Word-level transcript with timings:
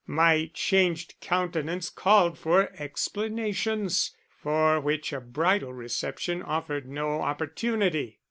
My 0.07 0.49
changed 0.55 1.13
countenance 1.21 1.91
called 1.91 2.35
for 2.35 2.71
explanations, 2.75 4.15
for 4.35 4.79
which 4.81 5.13
a 5.13 5.21
bridal 5.21 5.73
reception 5.75 6.41
offered 6.41 6.89
no 6.89 7.21
opportunity. 7.21 8.17